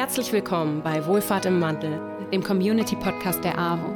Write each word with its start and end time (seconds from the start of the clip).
Herzlich 0.00 0.32
willkommen 0.32 0.80
bei 0.82 1.04
Wohlfahrt 1.04 1.44
im 1.44 1.60
Wandel, 1.60 2.00
dem 2.32 2.42
Community-Podcast 2.42 3.44
der 3.44 3.58
AWO. 3.58 3.94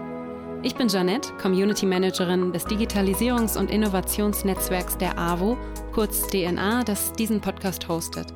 Ich 0.62 0.74
bin 0.74 0.88
Janette, 0.88 1.32
Community 1.40 1.86
Managerin 1.86 2.52
des 2.52 2.66
Digitalisierungs- 2.66 3.56
und 3.58 3.70
Innovationsnetzwerks 3.70 4.98
der 4.98 5.18
AWO, 5.18 5.56
kurz 5.94 6.26
DNA, 6.26 6.84
das 6.84 7.12
diesen 7.12 7.40
Podcast 7.40 7.88
hostet. 7.88 8.26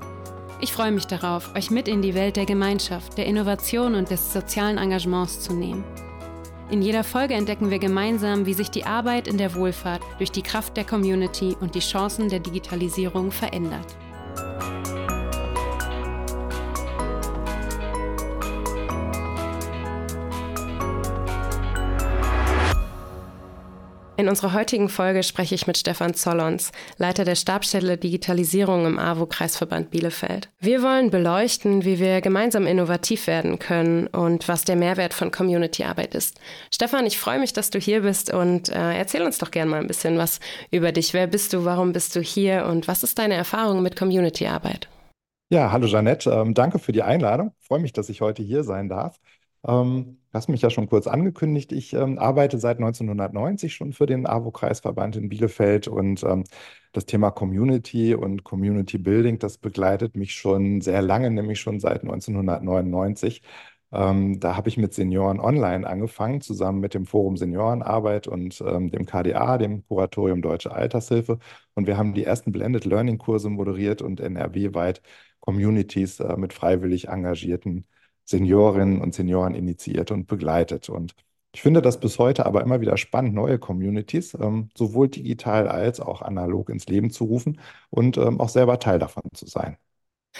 Ich 0.62 0.72
freue 0.72 0.92
mich 0.92 1.08
darauf, 1.08 1.54
euch 1.54 1.70
mit 1.70 1.88
in 1.88 2.00
die 2.00 2.14
Welt 2.14 2.36
der 2.36 2.46
Gemeinschaft, 2.46 3.18
der 3.18 3.26
Innovation 3.26 3.96
und 3.96 4.10
des 4.10 4.32
sozialen 4.32 4.78
Engagements 4.78 5.40
zu 5.40 5.52
nehmen. 5.52 5.84
In 6.70 6.80
jeder 6.80 7.04
Folge 7.04 7.34
entdecken 7.34 7.68
wir 7.68 7.78
gemeinsam, 7.78 8.46
wie 8.46 8.54
sich 8.54 8.70
die 8.70 8.86
Arbeit 8.86 9.28
in 9.28 9.36
der 9.36 9.54
Wohlfahrt 9.54 10.00
durch 10.16 10.32
die 10.32 10.42
Kraft 10.42 10.78
der 10.78 10.84
Community 10.84 11.54
und 11.60 11.74
die 11.74 11.80
Chancen 11.80 12.30
der 12.30 12.40
Digitalisierung 12.40 13.30
verändert. 13.30 13.94
In 24.18 24.28
unserer 24.28 24.52
heutigen 24.52 24.88
Folge 24.88 25.22
spreche 25.22 25.54
ich 25.54 25.68
mit 25.68 25.78
Stefan 25.78 26.12
Zollons, 26.12 26.72
Leiter 26.96 27.24
der 27.24 27.36
Stabsstelle 27.36 27.96
Digitalisierung 27.96 28.84
im 28.84 28.98
AWO-Kreisverband 28.98 29.90
Bielefeld. 29.90 30.48
Wir 30.58 30.82
wollen 30.82 31.10
beleuchten, 31.10 31.84
wie 31.84 32.00
wir 32.00 32.20
gemeinsam 32.20 32.66
innovativ 32.66 33.28
werden 33.28 33.60
können 33.60 34.08
und 34.08 34.48
was 34.48 34.64
der 34.64 34.74
Mehrwert 34.74 35.14
von 35.14 35.30
Community-Arbeit 35.30 36.16
ist. 36.16 36.40
Stefan, 36.72 37.06
ich 37.06 37.16
freue 37.16 37.38
mich, 37.38 37.52
dass 37.52 37.70
du 37.70 37.78
hier 37.78 38.00
bist 38.00 38.34
und 38.34 38.70
äh, 38.70 38.98
erzähl 38.98 39.22
uns 39.22 39.38
doch 39.38 39.52
gerne 39.52 39.70
mal 39.70 39.80
ein 39.80 39.86
bisschen 39.86 40.18
was 40.18 40.40
über 40.72 40.90
dich. 40.90 41.14
Wer 41.14 41.28
bist 41.28 41.52
du, 41.52 41.64
warum 41.64 41.92
bist 41.92 42.16
du 42.16 42.20
hier 42.20 42.66
und 42.66 42.88
was 42.88 43.04
ist 43.04 43.20
deine 43.20 43.34
Erfahrung 43.34 43.82
mit 43.82 43.94
Community-Arbeit? 43.94 44.88
Ja, 45.50 45.70
hallo 45.70 45.86
Jeanette, 45.86 46.28
ähm, 46.28 46.54
danke 46.54 46.80
für 46.80 46.90
die 46.90 47.04
Einladung. 47.04 47.52
Freue 47.60 47.78
mich, 47.78 47.92
dass 47.92 48.08
ich 48.08 48.20
heute 48.20 48.42
hier 48.42 48.64
sein 48.64 48.88
darf. 48.88 49.20
Ähm, 49.66 50.18
hast 50.32 50.48
mich 50.48 50.62
ja 50.62 50.70
schon 50.70 50.88
kurz 50.88 51.06
angekündigt. 51.06 51.72
Ich 51.72 51.92
ähm, 51.94 52.18
arbeite 52.18 52.58
seit 52.58 52.78
1990 52.78 53.74
schon 53.74 53.92
für 53.92 54.06
den 54.06 54.26
AWO-Kreisverband 54.26 55.16
in 55.16 55.28
Bielefeld 55.28 55.88
und 55.88 56.22
ähm, 56.22 56.44
das 56.92 57.06
Thema 57.06 57.30
Community 57.30 58.14
und 58.14 58.44
Community 58.44 58.98
Building, 58.98 59.38
das 59.38 59.58
begleitet 59.58 60.16
mich 60.16 60.34
schon 60.34 60.80
sehr 60.80 61.02
lange, 61.02 61.30
nämlich 61.30 61.60
schon 61.60 61.80
seit 61.80 62.02
1999. 62.02 63.42
Ähm, 63.90 64.38
da 64.38 64.54
habe 64.56 64.68
ich 64.68 64.76
mit 64.76 64.92
Senioren 64.92 65.40
online 65.40 65.86
angefangen, 65.86 66.40
zusammen 66.42 66.80
mit 66.80 66.92
dem 66.94 67.06
Forum 67.06 67.36
Seniorenarbeit 67.36 68.26
und 68.28 68.60
ähm, 68.60 68.90
dem 68.90 69.06
KDA, 69.06 69.56
dem 69.58 69.86
Kuratorium 69.86 70.42
Deutsche 70.42 70.72
Altershilfe. 70.72 71.38
Und 71.74 71.86
wir 71.86 71.96
haben 71.96 72.12
die 72.14 72.24
ersten 72.24 72.52
Blended 72.52 72.84
Learning 72.84 73.16
Kurse 73.18 73.48
moderiert 73.48 74.02
und 74.02 74.20
NRW-weit 74.20 75.02
Communities 75.40 76.20
äh, 76.20 76.36
mit 76.36 76.52
freiwillig 76.52 77.08
engagierten 77.08 77.86
Seniorinnen 78.28 79.00
und 79.00 79.14
Senioren 79.14 79.54
initiiert 79.54 80.10
und 80.10 80.26
begleitet. 80.26 80.88
Und 80.88 81.14
ich 81.54 81.62
finde 81.62 81.82
das 81.82 81.98
bis 82.00 82.18
heute 82.18 82.46
aber 82.46 82.62
immer 82.62 82.80
wieder 82.80 82.96
spannend, 82.96 83.34
neue 83.34 83.58
Communities 83.58 84.34
ähm, 84.34 84.68
sowohl 84.76 85.08
digital 85.08 85.68
als 85.68 86.00
auch 86.00 86.22
analog 86.22 86.68
ins 86.70 86.86
Leben 86.86 87.10
zu 87.10 87.24
rufen 87.24 87.60
und 87.90 88.18
ähm, 88.18 88.40
auch 88.40 88.48
selber 88.50 88.78
Teil 88.78 88.98
davon 88.98 89.22
zu 89.34 89.46
sein. 89.46 89.78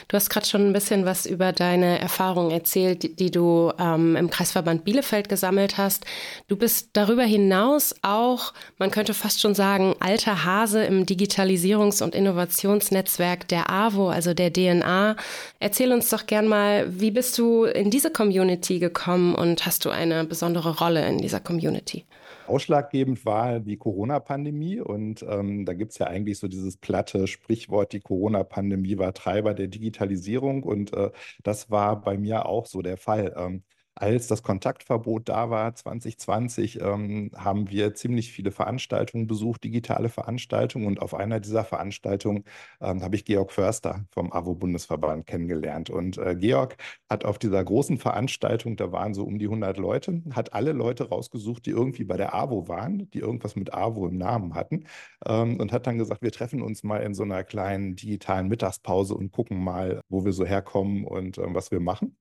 Du 0.06 0.16
hast 0.16 0.30
gerade 0.30 0.46
schon 0.46 0.66
ein 0.66 0.72
bisschen 0.72 1.04
was 1.04 1.26
über 1.26 1.52
deine 1.52 1.98
Erfahrungen 1.98 2.50
erzählt, 2.50 3.02
die, 3.02 3.16
die 3.16 3.30
du 3.30 3.72
ähm, 3.78 4.16
im 4.16 4.30
Kreisverband 4.30 4.84
Bielefeld 4.84 5.28
gesammelt 5.28 5.76
hast. 5.76 6.04
Du 6.46 6.56
bist 6.56 6.90
darüber 6.92 7.24
hinaus 7.24 7.94
auch, 8.02 8.52
man 8.78 8.90
könnte 8.90 9.12
fast 9.12 9.40
schon 9.40 9.54
sagen, 9.54 9.96
alter 9.98 10.44
Hase 10.44 10.84
im 10.84 11.04
Digitalisierungs- 11.04 12.02
und 12.02 12.14
Innovationsnetzwerk 12.14 13.48
der 13.48 13.70
AWO, 13.70 14.08
also 14.08 14.34
der 14.34 14.52
DNA. 14.52 15.16
Erzähl 15.58 15.92
uns 15.92 16.08
doch 16.10 16.26
gern 16.26 16.46
mal, 16.46 16.86
wie 16.88 17.10
bist 17.10 17.36
du 17.38 17.64
in 17.64 17.90
diese 17.90 18.10
Community 18.10 18.78
gekommen 18.78 19.34
und 19.34 19.66
hast 19.66 19.84
du 19.84 19.90
eine 19.90 20.24
besondere 20.24 20.78
Rolle 20.78 21.06
in 21.08 21.18
dieser 21.18 21.40
Community? 21.40 22.04
Ausschlaggebend 22.48 23.24
war 23.24 23.60
die 23.60 23.76
Corona-Pandemie 23.76 24.80
und 24.80 25.22
ähm, 25.28 25.64
da 25.64 25.74
gibt 25.74 25.92
es 25.92 25.98
ja 25.98 26.06
eigentlich 26.06 26.38
so 26.38 26.48
dieses 26.48 26.76
platte 26.76 27.26
Sprichwort, 27.26 27.92
die 27.92 28.00
Corona-Pandemie 28.00 28.98
war 28.98 29.14
Treiber 29.14 29.54
der 29.54 29.68
Digitalisierung 29.68 30.62
und 30.62 30.92
äh, 30.94 31.10
das 31.42 31.70
war 31.70 32.00
bei 32.00 32.18
mir 32.18 32.46
auch 32.46 32.66
so 32.66 32.82
der 32.82 32.96
Fall. 32.96 33.34
Ähm, 33.36 33.62
als 34.00 34.28
das 34.28 34.42
Kontaktverbot 34.42 35.28
da 35.28 35.50
war, 35.50 35.74
2020, 35.74 36.80
ähm, 36.80 37.30
haben 37.34 37.70
wir 37.70 37.94
ziemlich 37.94 38.32
viele 38.32 38.52
Veranstaltungen 38.52 39.26
besucht, 39.26 39.64
digitale 39.64 40.08
Veranstaltungen. 40.08 40.86
Und 40.86 41.02
auf 41.02 41.14
einer 41.14 41.40
dieser 41.40 41.64
Veranstaltungen 41.64 42.44
ähm, 42.80 43.02
habe 43.02 43.16
ich 43.16 43.24
Georg 43.24 43.52
Förster 43.52 44.04
vom 44.10 44.32
AWO-Bundesverband 44.32 45.26
kennengelernt. 45.26 45.90
Und 45.90 46.18
äh, 46.18 46.36
Georg 46.36 46.76
hat 47.10 47.24
auf 47.24 47.38
dieser 47.38 47.64
großen 47.64 47.98
Veranstaltung, 47.98 48.76
da 48.76 48.92
waren 48.92 49.14
so 49.14 49.24
um 49.24 49.38
die 49.38 49.46
100 49.46 49.78
Leute, 49.78 50.22
hat 50.32 50.52
alle 50.52 50.72
Leute 50.72 51.08
rausgesucht, 51.08 51.66
die 51.66 51.70
irgendwie 51.70 52.04
bei 52.04 52.16
der 52.16 52.34
AWO 52.34 52.68
waren, 52.68 53.10
die 53.10 53.18
irgendwas 53.18 53.56
mit 53.56 53.74
AWO 53.74 54.06
im 54.06 54.16
Namen 54.18 54.54
hatten. 54.54 54.84
Ähm, 55.26 55.58
und 55.58 55.72
hat 55.72 55.86
dann 55.86 55.98
gesagt, 55.98 56.22
wir 56.22 56.32
treffen 56.32 56.62
uns 56.62 56.82
mal 56.84 56.98
in 56.98 57.14
so 57.14 57.24
einer 57.24 57.42
kleinen 57.44 57.96
digitalen 57.96 58.48
Mittagspause 58.48 59.14
und 59.14 59.32
gucken 59.32 59.62
mal, 59.62 60.00
wo 60.08 60.24
wir 60.24 60.32
so 60.32 60.44
herkommen 60.46 61.04
und 61.04 61.38
äh, 61.38 61.42
was 61.54 61.70
wir 61.70 61.80
machen 61.80 62.16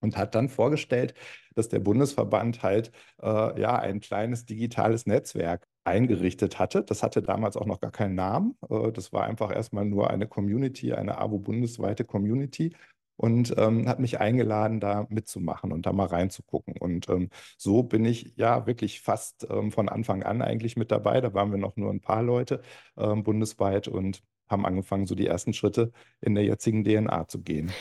und 0.00 0.16
hat 0.16 0.34
dann 0.34 0.48
vorgestellt, 0.48 1.14
dass 1.54 1.68
der 1.68 1.80
Bundesverband 1.80 2.62
halt 2.62 2.92
äh, 3.22 3.60
ja 3.60 3.78
ein 3.78 4.00
kleines 4.00 4.46
digitales 4.46 5.06
Netzwerk 5.06 5.66
eingerichtet 5.84 6.58
hatte. 6.58 6.84
Das 6.84 7.02
hatte 7.02 7.22
damals 7.22 7.56
auch 7.56 7.66
noch 7.66 7.80
gar 7.80 7.90
keinen 7.90 8.14
Namen. 8.14 8.56
Äh, 8.70 8.92
das 8.92 9.12
war 9.12 9.24
einfach 9.24 9.54
erstmal 9.54 9.84
nur 9.84 10.10
eine 10.10 10.26
Community, 10.28 10.92
eine 10.92 11.18
AWO 11.18 11.38
bundesweite 11.38 12.04
Community 12.04 12.74
und 13.16 13.52
ähm, 13.58 13.88
hat 13.88 13.98
mich 13.98 14.20
eingeladen, 14.20 14.80
da 14.80 15.06
mitzumachen 15.10 15.72
und 15.72 15.86
da 15.86 15.92
mal 15.92 16.06
reinzugucken. 16.06 16.74
Und 16.78 17.08
ähm, 17.08 17.30
so 17.56 17.82
bin 17.82 18.04
ich 18.04 18.34
ja 18.36 18.66
wirklich 18.66 19.00
fast 19.00 19.46
ähm, 19.50 19.72
von 19.72 19.88
Anfang 19.88 20.22
an 20.22 20.40
eigentlich 20.40 20.76
mit 20.76 20.92
dabei. 20.92 21.20
Da 21.20 21.34
waren 21.34 21.50
wir 21.50 21.58
noch 21.58 21.76
nur 21.76 21.90
ein 21.90 22.00
paar 22.00 22.22
Leute 22.22 22.62
ähm, 22.96 23.24
bundesweit 23.24 23.88
und 23.88 24.22
haben 24.48 24.64
angefangen, 24.64 25.06
so 25.06 25.14
die 25.16 25.26
ersten 25.26 25.52
Schritte 25.52 25.92
in 26.20 26.34
der 26.34 26.44
jetzigen 26.44 26.84
DNA 26.84 27.26
zu 27.28 27.42
gehen. 27.42 27.72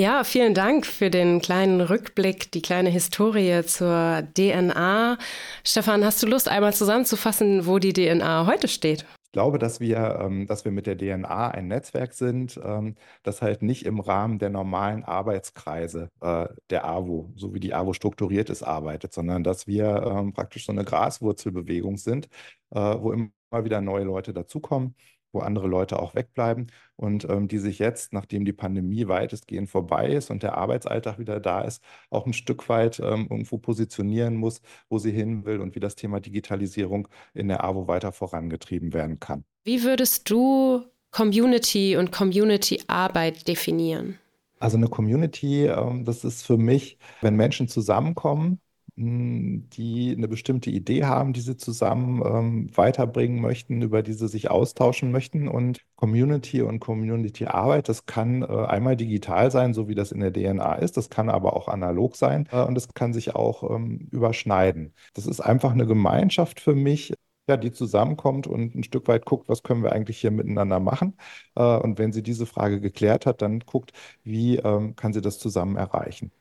Ja, 0.00 0.24
vielen 0.24 0.54
Dank 0.54 0.86
für 0.86 1.10
den 1.10 1.42
kleinen 1.42 1.82
Rückblick, 1.82 2.50
die 2.52 2.62
kleine 2.62 2.88
Historie 2.88 3.62
zur 3.66 4.22
DNA. 4.32 5.18
Stefan, 5.62 6.06
hast 6.06 6.22
du 6.22 6.26
Lust, 6.26 6.48
einmal 6.48 6.72
zusammenzufassen, 6.72 7.66
wo 7.66 7.78
die 7.78 7.92
DNA 7.92 8.46
heute 8.46 8.66
steht? 8.66 9.04
Ich 9.26 9.32
glaube, 9.32 9.58
dass 9.58 9.78
wir, 9.78 10.18
ähm, 10.22 10.46
dass 10.46 10.64
wir 10.64 10.72
mit 10.72 10.86
der 10.86 10.96
DNA 10.96 11.50
ein 11.50 11.68
Netzwerk 11.68 12.14
sind, 12.14 12.58
ähm, 12.64 12.94
das 13.24 13.42
halt 13.42 13.60
nicht 13.60 13.84
im 13.84 14.00
Rahmen 14.00 14.38
der 14.38 14.48
normalen 14.48 15.04
Arbeitskreise 15.04 16.08
äh, 16.22 16.46
der 16.70 16.86
AWO, 16.86 17.30
so 17.36 17.52
wie 17.52 17.60
die 17.60 17.74
AWO 17.74 17.92
strukturiert 17.92 18.48
ist, 18.48 18.62
arbeitet, 18.62 19.12
sondern 19.12 19.44
dass 19.44 19.66
wir 19.66 20.02
ähm, 20.02 20.32
praktisch 20.32 20.64
so 20.64 20.72
eine 20.72 20.84
Graswurzelbewegung 20.84 21.98
sind, 21.98 22.30
äh, 22.70 22.80
wo 22.80 23.12
immer 23.12 23.28
wieder 23.52 23.82
neue 23.82 24.04
Leute 24.04 24.32
dazukommen 24.32 24.94
wo 25.32 25.40
andere 25.40 25.68
Leute 25.68 26.00
auch 26.00 26.14
wegbleiben 26.14 26.68
und 26.96 27.24
ähm, 27.28 27.48
die 27.48 27.58
sich 27.58 27.78
jetzt, 27.78 28.12
nachdem 28.12 28.44
die 28.44 28.52
Pandemie 28.52 29.08
weitestgehend 29.08 29.70
vorbei 29.70 30.10
ist 30.10 30.30
und 30.30 30.42
der 30.42 30.56
Arbeitsalltag 30.56 31.18
wieder 31.18 31.40
da 31.40 31.62
ist, 31.62 31.82
auch 32.10 32.26
ein 32.26 32.32
Stück 32.32 32.68
weit 32.68 33.00
ähm, 33.00 33.26
irgendwo 33.30 33.58
positionieren 33.58 34.36
muss, 34.36 34.60
wo 34.88 34.98
sie 34.98 35.12
hin 35.12 35.44
will 35.44 35.60
und 35.60 35.74
wie 35.74 35.80
das 35.80 35.94
Thema 35.94 36.20
Digitalisierung 36.20 37.08
in 37.34 37.48
der 37.48 37.64
AWO 37.64 37.88
weiter 37.88 38.12
vorangetrieben 38.12 38.92
werden 38.92 39.20
kann. 39.20 39.44
Wie 39.64 39.82
würdest 39.82 40.30
du 40.30 40.84
Community 41.10 41.96
und 41.96 42.12
Community-Arbeit 42.12 43.48
definieren? 43.48 44.18
Also 44.58 44.76
eine 44.76 44.88
Community, 44.88 45.66
ähm, 45.66 46.04
das 46.04 46.22
ist 46.24 46.42
für 46.42 46.58
mich, 46.58 46.98
wenn 47.22 47.34
Menschen 47.34 47.66
zusammenkommen, 47.66 48.60
die 49.00 50.14
eine 50.16 50.28
bestimmte 50.28 50.70
Idee 50.70 51.04
haben, 51.04 51.32
die 51.32 51.40
sie 51.40 51.56
zusammen 51.56 52.22
ähm, 52.24 52.76
weiterbringen 52.76 53.40
möchten, 53.40 53.80
über 53.82 54.02
die 54.02 54.12
sie 54.12 54.28
sich 54.28 54.50
austauschen 54.50 55.10
möchten. 55.10 55.48
Und 55.48 55.80
Community 55.96 56.60
und 56.62 56.80
Community-Arbeit, 56.80 57.88
das 57.88 58.04
kann 58.06 58.42
äh, 58.42 58.46
einmal 58.46 58.96
digital 58.96 59.50
sein, 59.50 59.72
so 59.72 59.88
wie 59.88 59.94
das 59.94 60.12
in 60.12 60.20
der 60.20 60.32
DNA 60.32 60.74
ist, 60.76 60.96
das 60.96 61.08
kann 61.08 61.30
aber 61.30 61.54
auch 61.56 61.68
analog 61.68 62.16
sein 62.16 62.46
äh, 62.52 62.62
und 62.62 62.76
es 62.76 62.88
kann 62.92 63.12
sich 63.14 63.34
auch 63.34 63.70
ähm, 63.70 64.08
überschneiden. 64.10 64.94
Das 65.14 65.26
ist 65.26 65.40
einfach 65.40 65.72
eine 65.72 65.86
Gemeinschaft 65.86 66.60
für 66.60 66.74
mich, 66.74 67.14
ja, 67.48 67.56
die 67.56 67.72
zusammenkommt 67.72 68.46
und 68.46 68.74
ein 68.74 68.84
Stück 68.84 69.08
weit 69.08 69.24
guckt, 69.24 69.48
was 69.48 69.62
können 69.62 69.82
wir 69.82 69.92
eigentlich 69.92 70.18
hier 70.20 70.30
miteinander 70.30 70.78
machen. 70.80 71.16
Äh, 71.54 71.62
und 71.62 71.98
wenn 71.98 72.12
sie 72.12 72.22
diese 72.22 72.46
Frage 72.46 72.80
geklärt 72.80 73.24
hat, 73.26 73.40
dann 73.42 73.60
guckt, 73.60 73.92
wie 74.24 74.56
ähm, 74.56 74.94
kann 74.96 75.12
sie 75.12 75.20
das 75.22 75.38
zusammen 75.38 75.76
erreichen. 75.76 76.32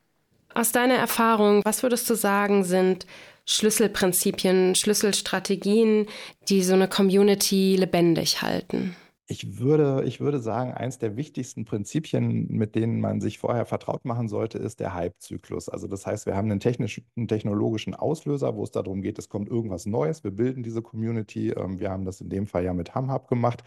Aus 0.60 0.74
deiner 0.74 0.96
Erfahrung, 0.96 1.62
was 1.64 1.84
würdest 1.84 2.10
du 2.10 2.16
sagen, 2.16 2.66
sind 2.66 3.08
Schlüsselprinzipien, 3.46 4.76
Schlüsselstrategien, 4.76 6.08
die 6.50 6.64
so 6.64 6.74
eine 6.74 6.90
Community 6.90 7.78
lebendig 7.78 8.42
halten? 8.42 8.94
Ich 9.28 9.60
würde, 9.60 10.04
ich 10.06 10.20
würde 10.20 10.40
sagen, 10.40 10.74
eins 10.74 10.98
der 10.98 11.16
wichtigsten 11.16 11.64
Prinzipien, 11.64 12.50
mit 12.50 12.76
denen 12.76 13.00
man 13.00 13.22
sich 13.22 13.40
vorher 13.40 13.66
vertraut 13.66 14.04
machen 14.04 14.28
sollte, 14.28 14.58
ist 14.58 14.82
der 14.82 14.94
Hype-Zyklus. 14.94 15.70
Also 15.70 15.88
das 15.88 16.06
heißt, 16.06 16.26
wir 16.26 16.36
haben 16.36 16.52
einen 16.52 16.60
technischen, 16.60 17.06
einen 17.16 17.30
technologischen 17.30 17.96
Auslöser, 17.96 18.58
wo 18.58 18.66
es 18.66 18.72
darum 18.72 19.02
geht, 19.02 19.18
es 19.18 19.30
kommt 19.30 19.48
irgendwas 19.48 19.86
Neues, 19.86 20.26
wir 20.26 20.32
bilden 20.32 20.62
diese 20.62 20.82
Community. 20.82 21.52
Ähm, 21.52 21.80
wir 21.80 21.90
haben 21.90 22.04
das 22.04 22.20
in 22.20 22.28
dem 22.28 22.48
Fall 22.48 22.66
ja 22.66 22.74
mit 22.74 22.96
HamHub 22.96 23.30
gemacht. 23.30 23.64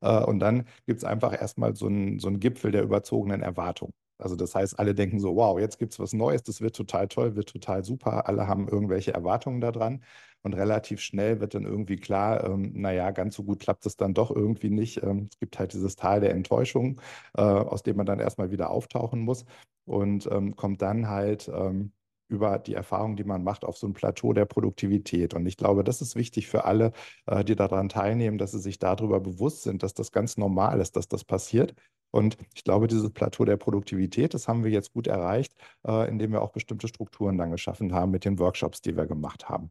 Äh, 0.00 0.22
und 0.22 0.38
dann 0.38 0.66
gibt 0.86 0.98
es 0.98 1.04
einfach 1.04 1.32
erstmal 1.32 1.74
so 1.74 1.86
einen, 1.86 2.20
so 2.20 2.28
einen 2.28 2.38
Gipfel 2.38 2.70
der 2.70 2.84
überzogenen 2.84 3.42
Erwartung. 3.42 3.90
Also 4.18 4.36
das 4.36 4.54
heißt, 4.54 4.78
alle 4.78 4.94
denken 4.94 5.20
so, 5.20 5.36
wow, 5.36 5.58
jetzt 5.58 5.78
gibt 5.78 5.92
es 5.92 5.98
was 5.98 6.12
Neues, 6.12 6.42
das 6.42 6.60
wird 6.60 6.76
total 6.76 7.08
toll, 7.08 7.36
wird 7.36 7.48
total 7.50 7.84
super. 7.84 8.28
Alle 8.28 8.46
haben 8.46 8.68
irgendwelche 8.68 9.12
Erwartungen 9.14 9.60
daran. 9.60 10.02
Und 10.42 10.54
relativ 10.54 11.00
schnell 11.00 11.40
wird 11.40 11.54
dann 11.54 11.64
irgendwie 11.64 11.96
klar, 11.96 12.44
ähm, 12.44 12.72
naja, 12.74 13.10
ganz 13.10 13.34
so 13.34 13.42
gut 13.44 13.60
klappt 13.60 13.84
es 13.86 13.96
dann 13.96 14.14
doch 14.14 14.30
irgendwie 14.30 14.70
nicht. 14.70 15.02
Ähm, 15.02 15.28
es 15.32 15.38
gibt 15.38 15.58
halt 15.58 15.72
dieses 15.72 15.96
Tal 15.96 16.20
der 16.20 16.30
Enttäuschung, 16.32 17.00
äh, 17.36 17.42
aus 17.42 17.82
dem 17.82 17.96
man 17.96 18.06
dann 18.06 18.20
erstmal 18.20 18.50
wieder 18.50 18.70
auftauchen 18.70 19.20
muss 19.20 19.44
und 19.84 20.28
ähm, 20.30 20.54
kommt 20.56 20.82
dann 20.82 21.08
halt 21.08 21.48
ähm, 21.52 21.92
über 22.28 22.58
die 22.58 22.74
Erfahrung, 22.74 23.16
die 23.16 23.24
man 23.24 23.44
macht, 23.44 23.64
auf 23.64 23.76
so 23.76 23.86
ein 23.86 23.92
Plateau 23.92 24.32
der 24.32 24.46
Produktivität. 24.46 25.34
Und 25.34 25.46
ich 25.46 25.56
glaube, 25.56 25.84
das 25.84 26.00
ist 26.02 26.16
wichtig 26.16 26.48
für 26.48 26.64
alle, 26.64 26.92
äh, 27.26 27.44
die 27.44 27.54
daran 27.56 27.88
teilnehmen, 27.88 28.38
dass 28.38 28.52
sie 28.52 28.58
sich 28.60 28.78
darüber 28.78 29.20
bewusst 29.20 29.62
sind, 29.62 29.82
dass 29.82 29.94
das 29.94 30.10
ganz 30.12 30.36
normal 30.36 30.80
ist, 30.80 30.96
dass 30.96 31.08
das 31.08 31.24
passiert. 31.24 31.74
Und 32.10 32.36
ich 32.54 32.64
glaube, 32.64 32.86
dieses 32.86 33.10
Plateau 33.10 33.44
der 33.44 33.56
Produktivität, 33.56 34.34
das 34.34 34.48
haben 34.48 34.64
wir 34.64 34.70
jetzt 34.70 34.92
gut 34.92 35.06
erreicht, 35.06 35.54
äh, 35.86 36.08
indem 36.08 36.32
wir 36.32 36.42
auch 36.42 36.52
bestimmte 36.52 36.88
Strukturen 36.88 37.36
dann 37.36 37.50
geschaffen 37.50 37.92
haben 37.92 38.10
mit 38.10 38.24
den 38.24 38.38
Workshops, 38.38 38.80
die 38.80 38.96
wir 38.96 39.06
gemacht 39.06 39.48
haben. 39.48 39.70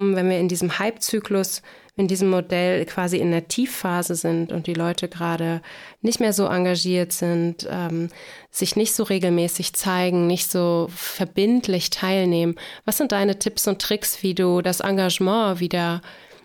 Wenn 0.00 0.30
wir 0.30 0.38
in 0.38 0.46
diesem 0.46 0.78
Hype-Zyklus, 0.78 1.60
in 1.96 2.06
diesem 2.06 2.30
Modell 2.30 2.84
quasi 2.86 3.16
in 3.16 3.32
der 3.32 3.48
Tiefphase 3.48 4.14
sind 4.14 4.52
und 4.52 4.68
die 4.68 4.74
Leute 4.74 5.08
gerade 5.08 5.60
nicht 6.02 6.20
mehr 6.20 6.32
so 6.32 6.46
engagiert 6.46 7.10
sind, 7.10 7.66
ähm, 7.68 8.08
sich 8.52 8.76
nicht 8.76 8.94
so 8.94 9.02
regelmäßig 9.02 9.72
zeigen, 9.72 10.28
nicht 10.28 10.52
so 10.52 10.86
verbindlich 10.94 11.90
teilnehmen, 11.90 12.54
was 12.84 12.98
sind 12.98 13.10
deine 13.10 13.40
Tipps 13.40 13.66
und 13.66 13.82
Tricks, 13.82 14.22
wie 14.22 14.34
du 14.34 14.62
das 14.62 14.78
Engagement 14.78 15.58
wieder, 15.58 16.00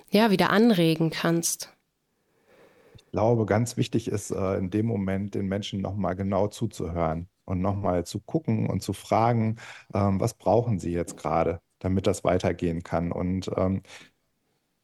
ja, 0.09 0.31
wieder 0.31 0.49
anregen 0.49 1.11
kannst? 1.11 1.72
Ich 3.13 3.15
glaube, 3.15 3.45
ganz 3.45 3.77
wichtig 3.77 4.07
ist 4.07 4.31
äh, 4.31 4.57
in 4.57 4.71
dem 4.71 4.87
Moment 4.87 5.35
den 5.35 5.45
Menschen 5.47 5.81
nochmal 5.81 6.15
genau 6.15 6.47
zuzuhören 6.47 7.29
und 7.45 7.61
nochmal 7.61 8.05
zu 8.07 8.19
gucken 8.19 8.67
und 8.67 8.81
zu 8.81 8.93
fragen, 8.93 9.57
ähm, 9.93 10.19
was 10.19 10.33
brauchen 10.33 10.79
sie 10.79 10.91
jetzt 10.93 11.17
gerade? 11.17 11.61
damit 11.79 12.07
das 12.07 12.23
weitergehen 12.23 12.81
kann. 12.81 13.11
Und 13.11 13.51
ähm, 13.57 13.81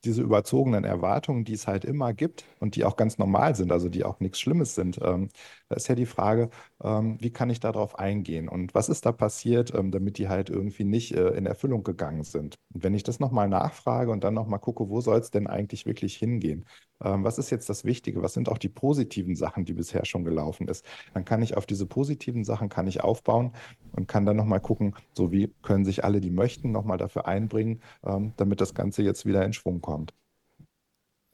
diese 0.05 0.21
überzogenen 0.21 0.85
Erwartungen, 0.85 1.43
die 1.45 1.53
es 1.53 1.67
halt 1.67 1.83
immer 1.85 2.13
gibt 2.13 2.45
und 2.59 2.75
die 2.75 2.85
auch 2.85 2.95
ganz 2.95 3.17
normal 3.17 3.55
sind, 3.55 3.71
also 3.71 3.89
die 3.89 4.05
auch 4.05 4.19
nichts 4.21 4.39
Schlimmes 4.39 4.75
sind, 4.75 4.99
ähm, 5.01 5.29
da 5.69 5.75
ist 5.75 5.87
ja 5.87 5.95
die 5.95 6.07
Frage, 6.07 6.49
ähm, 6.83 7.17
wie 7.21 7.31
kann 7.31 7.49
ich 7.51 7.59
darauf 7.59 7.97
eingehen 7.99 8.49
und 8.49 8.73
was 8.73 8.89
ist 8.89 9.05
da 9.05 9.11
passiert, 9.11 9.73
ähm, 9.75 9.91
damit 9.91 10.17
die 10.17 10.27
halt 10.27 10.49
irgendwie 10.49 10.83
nicht 10.83 11.13
äh, 11.13 11.29
in 11.29 11.45
Erfüllung 11.45 11.83
gegangen 11.83 12.23
sind. 12.23 12.55
Und 12.73 12.83
wenn 12.83 12.95
ich 12.95 13.03
das 13.03 13.19
nochmal 13.19 13.47
nachfrage 13.47 14.11
und 14.11 14.23
dann 14.23 14.33
nochmal 14.33 14.59
gucke, 14.59 14.89
wo 14.89 14.99
soll 15.01 15.19
es 15.19 15.31
denn 15.31 15.47
eigentlich 15.47 15.85
wirklich 15.85 16.15
hingehen? 16.17 16.65
Ähm, 17.03 17.23
was 17.23 17.37
ist 17.37 17.51
jetzt 17.51 17.69
das 17.69 17.85
Wichtige? 17.85 18.21
Was 18.23 18.33
sind 18.33 18.49
auch 18.49 18.57
die 18.57 18.69
positiven 18.69 19.35
Sachen, 19.35 19.63
die 19.65 19.73
bisher 19.73 20.05
schon 20.05 20.23
gelaufen 20.23 20.67
ist? 20.67 20.85
Dann 21.13 21.23
kann 21.23 21.41
ich 21.43 21.55
auf 21.55 21.65
diese 21.67 21.85
positiven 21.85 22.43
Sachen 22.43 22.69
kann 22.69 22.87
ich 22.87 23.01
aufbauen 23.03 23.53
und 23.91 24.07
kann 24.07 24.25
dann 24.25 24.37
nochmal 24.37 24.61
gucken, 24.61 24.95
so 25.13 25.31
wie 25.31 25.53
können 25.61 25.85
sich 25.85 26.03
alle, 26.03 26.19
die 26.21 26.31
möchten, 26.31 26.71
nochmal 26.71 26.97
dafür 26.97 27.27
einbringen, 27.27 27.81
damit 28.37 28.61
das 28.61 28.73
Ganze 28.73 29.03
jetzt 29.03 29.25
wieder 29.25 29.45
in 29.45 29.53
Schwung 29.53 29.81
kommt. 29.81 30.13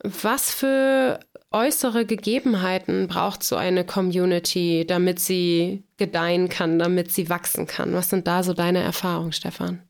Was 0.03 0.51
für 0.51 1.19
äußere 1.55 2.05
Gegebenheiten 2.05 3.07
braucht 3.07 3.41
so 3.43 3.55
eine 3.55 3.85
Community, 3.85 4.85
damit 4.85 5.19
sie 5.19 5.83
gedeihen 5.97 6.49
kann, 6.49 6.77
damit 6.77 7.11
sie 7.11 7.29
wachsen 7.29 7.65
kann? 7.65 7.93
Was 7.93 8.09
sind 8.09 8.27
da 8.27 8.43
so 8.43 8.53
deine 8.53 8.79
Erfahrungen, 8.79 9.31
Stefan? 9.31 9.81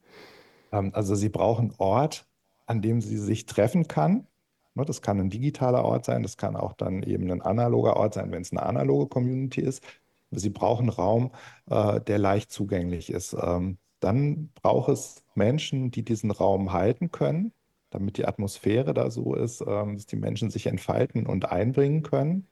Ähm, 0.71 0.91
also 0.93 1.15
sie 1.15 1.29
brauchen 1.29 1.73
Ort, 1.77 2.25
an 2.67 2.81
dem 2.81 3.01
sie 3.01 3.17
sich 3.17 3.47
treffen 3.47 3.87
kann. 3.87 4.27
Ne, 4.75 4.85
das 4.85 5.01
kann 5.01 5.19
ein 5.19 5.29
digitaler 5.29 5.83
Ort 5.83 6.05
sein, 6.05 6.21
das 6.21 6.37
kann 6.37 6.55
auch 6.55 6.73
dann 6.73 7.01
eben 7.01 7.31
ein 7.31 7.41
analoger 7.41 7.95
Ort 7.97 8.13
sein, 8.13 8.31
wenn 8.31 8.43
es 8.43 8.51
eine 8.51 8.63
analoge 8.63 9.07
Community 9.07 9.61
ist. 9.61 9.83
Sie 10.31 10.49
brauchen 10.49 10.89
Raum, 10.89 11.31
äh, 11.69 11.99
der 12.01 12.19
leicht 12.19 12.51
zugänglich 12.51 13.09
ist. 13.09 13.35
Ähm, 13.41 13.77
dann 14.01 14.49
braucht 14.61 14.89
es 14.89 15.23
Menschen, 15.33 15.91
die 15.91 16.03
diesen 16.03 16.29
Raum 16.29 16.73
halten 16.73 17.11
können, 17.11 17.53
damit 17.95 18.17
die 18.17 18.25
Atmosphäre 18.27 18.93
da 18.93 19.09
so 19.09 19.35
ist, 19.35 19.61
ähm, 19.61 19.95
dass 19.95 20.05
die 20.05 20.15
Menschen 20.17 20.49
sich 20.51 20.67
entfalten 20.67 21.25
und 21.25 21.51
einbringen 21.51 22.03
können. 22.03 22.47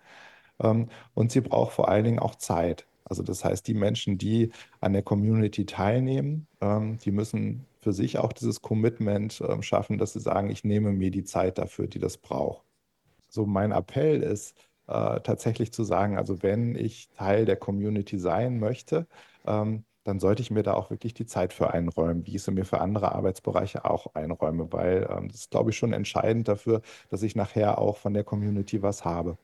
Ähm, 0.62 0.90
und 1.14 1.32
sie 1.32 1.42
braucht 1.42 1.74
vor 1.74 1.90
allen 1.90 2.06
Dingen 2.06 2.20
auch 2.20 2.36
Zeit. 2.36 2.88
Also 3.06 3.24
das 3.24 3.46
heißt, 3.46 3.68
die 3.68 3.74
Menschen, 3.74 4.18
die 4.18 4.52
an 4.82 4.94
der 4.94 5.04
Community 5.04 5.66
teilnehmen, 5.66 6.48
ähm, 6.62 6.98
die 7.00 7.12
müssen 7.12 7.66
für 7.82 7.94
sich 7.94 8.18
auch 8.18 8.34
dieses 8.34 8.62
Commitment 8.62 9.44
schaffen, 9.62 9.98
dass 9.98 10.14
sie 10.14 10.22
sagen, 10.22 10.50
ich 10.50 10.64
nehme 10.64 10.94
mir 10.94 11.12
die 11.12 11.26
Zeit 11.26 11.58
dafür, 11.58 11.88
die 11.88 12.00
das 12.00 12.18
braucht. 12.18 12.64
So 13.30 13.46
mein 13.46 13.72
Appell 13.74 14.24
ist 14.24 14.56
äh, 14.88 15.20
tatsächlich 15.22 15.74
zu 15.74 15.84
sagen, 15.84 16.18
also 16.18 16.44
wenn 16.44 16.76
ich 16.76 17.10
Teil 17.18 17.46
der 17.46 17.58
Community 17.58 18.20
sein 18.20 18.60
möchte, 18.60 19.08
dann 20.04 20.20
sollte 20.20 20.42
ich 20.42 20.52
mir 20.52 20.64
da 20.64 20.74
auch 20.74 20.90
wirklich 20.90 21.14
die 21.14 21.26
Zeit 21.26 21.54
für 21.54 21.74
einräumen, 21.74 22.26
wie 22.26 22.36
ich 22.36 22.44
sie 22.44 22.52
mir 22.52 22.66
für 22.66 22.82
andere 22.82 23.14
Arbeitsbereiche 23.14 23.86
auch 23.86 24.14
einräume, 24.16 24.72
weil 24.72 25.08
ähm, 25.10 25.30
das 25.30 25.42
ist, 25.42 25.52
glaube 25.52 25.72
ich, 25.72 25.78
schon 25.78 25.94
entscheidend 25.94 26.48
dafür, 26.48 26.82
dass 27.10 27.24
ich 27.24 27.36
nachher 27.36 27.78
auch 27.78 27.98
von 27.98 28.14
der 28.14 28.24
Community 28.24 28.82
was 28.82 29.06
habe. 29.06 29.38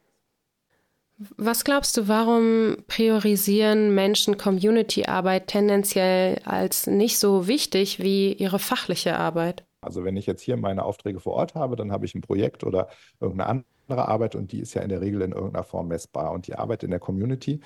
Was 1.36 1.66
glaubst 1.66 1.98
du, 1.98 2.08
warum 2.08 2.78
priorisieren 2.88 3.94
Menschen 3.94 4.38
Community-Arbeit 4.38 5.48
tendenziell 5.48 6.40
als 6.46 6.88
nicht 6.88 7.20
so 7.20 7.46
wichtig 7.46 8.00
wie 8.00 8.32
ihre 8.32 8.58
fachliche 8.58 9.18
Arbeit? 9.18 9.66
Also 9.82 10.06
wenn 10.06 10.16
ich 10.16 10.26
jetzt 10.26 10.42
hier 10.42 10.56
meine 10.56 10.84
Aufträge 10.84 11.20
vor 11.20 11.34
Ort 11.34 11.56
habe, 11.56 11.76
dann 11.76 11.92
habe 11.92 12.06
ich 12.06 12.16
ein 12.16 12.22
Projekt 12.22 12.64
oder 12.64 12.88
irgendeine 13.20 13.66
andere 13.90 14.08
Arbeit 14.08 14.36
und 14.36 14.52
die 14.54 14.62
ist 14.62 14.74
ja 14.76 14.82
in 14.82 14.90
der 14.90 15.02
Regel 15.02 15.22
in 15.22 15.34
irgendeiner 15.34 15.64
Form 15.64 15.90
messbar. 15.90 16.32
Und 16.32 16.48
die 16.48 16.56
Arbeit 16.56 16.84
in 16.84 16.92
der 16.92 17.00
Community, 17.00 17.60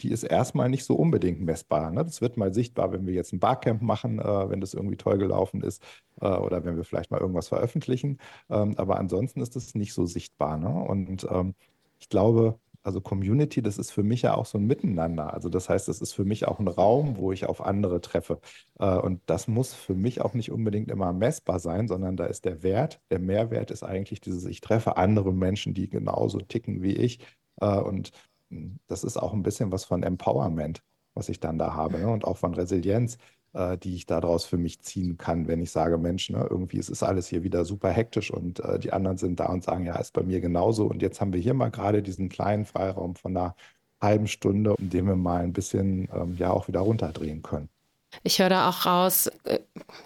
die 0.00 0.10
ist 0.10 0.22
erstmal 0.22 0.68
nicht 0.68 0.84
so 0.84 0.94
unbedingt 0.94 1.40
messbar. 1.40 1.90
Ne? 1.90 2.04
Das 2.04 2.20
wird 2.20 2.36
mal 2.36 2.52
sichtbar, 2.54 2.92
wenn 2.92 3.06
wir 3.06 3.14
jetzt 3.14 3.32
ein 3.32 3.40
Barcamp 3.40 3.82
machen, 3.82 4.18
äh, 4.18 4.50
wenn 4.50 4.60
das 4.60 4.74
irgendwie 4.74 4.96
toll 4.96 5.18
gelaufen 5.18 5.62
ist 5.62 5.82
äh, 6.20 6.28
oder 6.28 6.64
wenn 6.64 6.76
wir 6.76 6.84
vielleicht 6.84 7.10
mal 7.10 7.20
irgendwas 7.20 7.48
veröffentlichen. 7.48 8.18
Ähm, 8.50 8.74
aber 8.76 8.98
ansonsten 8.98 9.40
ist 9.40 9.56
das 9.56 9.74
nicht 9.74 9.92
so 9.94 10.06
sichtbar. 10.06 10.56
Ne? 10.56 10.68
Und 10.68 11.26
ähm, 11.30 11.54
ich 11.98 12.08
glaube, 12.08 12.58
also 12.82 13.00
Community, 13.00 13.60
das 13.60 13.76
ist 13.76 13.90
für 13.90 14.02
mich 14.02 14.22
ja 14.22 14.34
auch 14.34 14.46
so 14.46 14.56
ein 14.56 14.66
Miteinander. 14.66 15.34
Also 15.34 15.48
das 15.48 15.68
heißt, 15.68 15.88
das 15.88 16.00
ist 16.00 16.12
für 16.12 16.24
mich 16.24 16.46
auch 16.48 16.58
ein 16.58 16.68
Raum, 16.68 17.16
wo 17.16 17.32
ich 17.32 17.46
auf 17.46 17.60
andere 17.60 18.00
treffe. 18.00 18.40
Äh, 18.78 18.96
und 18.96 19.20
das 19.26 19.48
muss 19.48 19.74
für 19.74 19.94
mich 19.94 20.20
auch 20.20 20.34
nicht 20.34 20.50
unbedingt 20.50 20.90
immer 20.90 21.12
messbar 21.12 21.58
sein, 21.60 21.88
sondern 21.88 22.16
da 22.16 22.26
ist 22.26 22.44
der 22.44 22.62
Wert, 22.62 23.00
der 23.10 23.18
Mehrwert 23.18 23.70
ist 23.70 23.82
eigentlich 23.82 24.20
dieses, 24.20 24.44
ich 24.46 24.60
treffe 24.60 24.96
andere 24.96 25.32
Menschen, 25.34 25.74
die 25.74 25.88
genauso 25.88 26.38
ticken 26.38 26.82
wie 26.82 26.94
ich. 26.94 27.20
Äh, 27.60 27.78
und 27.78 28.12
das 28.86 29.04
ist 29.04 29.16
auch 29.16 29.32
ein 29.32 29.42
bisschen 29.42 29.72
was 29.72 29.84
von 29.84 30.02
Empowerment, 30.02 30.82
was 31.14 31.28
ich 31.28 31.40
dann 31.40 31.58
da 31.58 31.74
habe 31.74 31.98
ne? 31.98 32.08
und 32.08 32.24
auch 32.24 32.36
von 32.36 32.54
Resilienz, 32.54 33.18
äh, 33.52 33.78
die 33.78 33.94
ich 33.94 34.06
daraus 34.06 34.44
für 34.44 34.58
mich 34.58 34.80
ziehen 34.80 35.16
kann, 35.16 35.48
wenn 35.48 35.60
ich 35.60 35.70
sage, 35.70 35.98
Mensch, 35.98 36.30
ne, 36.30 36.46
irgendwie 36.50 36.78
ist 36.78 36.90
es 36.90 37.02
alles 37.02 37.28
hier 37.28 37.42
wieder 37.42 37.64
super 37.64 37.90
hektisch 37.90 38.30
und 38.30 38.60
äh, 38.60 38.78
die 38.78 38.92
anderen 38.92 39.18
sind 39.18 39.40
da 39.40 39.46
und 39.46 39.64
sagen, 39.64 39.86
ja, 39.86 39.96
ist 39.98 40.12
bei 40.12 40.22
mir 40.22 40.40
genauso. 40.40 40.86
Und 40.86 41.02
jetzt 41.02 41.20
haben 41.20 41.32
wir 41.32 41.40
hier 41.40 41.54
mal 41.54 41.70
gerade 41.70 42.02
diesen 42.02 42.28
kleinen 42.28 42.64
Freiraum 42.64 43.16
von 43.16 43.36
einer 43.36 43.56
halben 44.00 44.28
Stunde, 44.28 44.74
in 44.78 44.90
dem 44.90 45.06
wir 45.06 45.16
mal 45.16 45.42
ein 45.42 45.52
bisschen 45.52 46.08
ähm, 46.12 46.36
ja 46.38 46.50
auch 46.50 46.68
wieder 46.68 46.80
runterdrehen 46.80 47.42
können. 47.42 47.68
Ich 48.22 48.38
höre 48.38 48.48
da 48.48 48.68
auch 48.68 48.86
raus, 48.86 49.30
äh, 49.44 49.60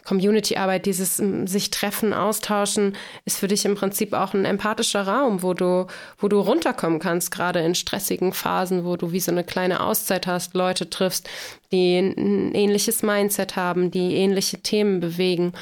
Community-Arbeit, 0.04 0.86
dieses 0.86 1.16
sich 1.16 1.70
treffen, 1.70 2.12
austauschen, 2.12 2.96
ist 3.24 3.38
für 3.38 3.48
dich 3.48 3.64
im 3.64 3.74
Prinzip 3.74 4.12
auch 4.12 4.34
ein 4.34 4.44
empathischer 4.44 5.06
Raum, 5.06 5.42
wo 5.42 5.54
du, 5.54 5.86
wo 6.18 6.28
du 6.28 6.40
runterkommen 6.40 6.98
kannst, 6.98 7.30
gerade 7.30 7.60
in 7.60 7.74
stressigen 7.74 8.32
Phasen, 8.32 8.84
wo 8.84 8.96
du 8.96 9.12
wie 9.12 9.20
so 9.20 9.30
eine 9.30 9.44
kleine 9.44 9.80
Auszeit 9.80 10.26
hast, 10.26 10.54
Leute 10.54 10.90
triffst, 10.90 11.28
die 11.70 11.98
ein 11.98 12.54
ähnliches 12.54 13.02
Mindset 13.02 13.56
haben, 13.56 13.90
die 13.90 14.14
ähnliche 14.16 14.60
Themen 14.60 15.00
bewegen 15.00 15.52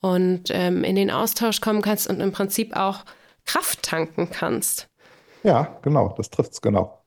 und 0.00 0.44
ähm, 0.50 0.84
in 0.84 0.96
den 0.96 1.10
Austausch 1.10 1.60
kommen 1.60 1.82
kannst 1.82 2.08
und 2.08 2.20
im 2.20 2.32
Prinzip 2.32 2.76
auch 2.76 3.04
Kraft 3.44 3.82
tanken 3.82 4.30
kannst. 4.30 4.88
Ja, 5.42 5.78
genau, 5.82 6.14
das 6.16 6.30
trifft 6.30 6.52
es 6.52 6.60
genau. 6.60 7.05